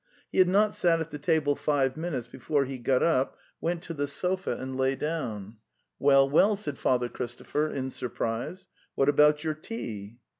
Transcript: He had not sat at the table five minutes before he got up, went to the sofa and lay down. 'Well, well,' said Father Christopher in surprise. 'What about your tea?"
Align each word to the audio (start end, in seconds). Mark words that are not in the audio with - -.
He 0.31 0.39
had 0.39 0.47
not 0.47 0.73
sat 0.73 0.99
at 0.99 1.11
the 1.11 1.19
table 1.19 1.55
five 1.55 1.95
minutes 1.95 2.27
before 2.27 2.65
he 2.65 2.79
got 2.79 3.03
up, 3.03 3.37
went 3.59 3.83
to 3.83 3.93
the 3.93 4.07
sofa 4.07 4.49
and 4.57 4.75
lay 4.75 4.95
down. 4.95 5.57
'Well, 5.99 6.27
well,' 6.27 6.55
said 6.55 6.79
Father 6.79 7.07
Christopher 7.07 7.67
in 7.69 7.91
surprise. 7.91 8.67
'What 8.95 9.09
about 9.09 9.43
your 9.43 9.53
tea?" 9.53 10.17